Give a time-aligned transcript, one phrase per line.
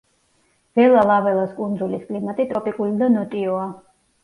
[0.79, 3.71] ველა-ლაველას კუნძულის კლიმატი ტროპიკული და ნოტიოა.